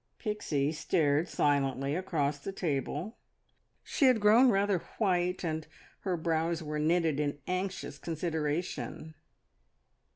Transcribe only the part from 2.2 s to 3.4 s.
the table.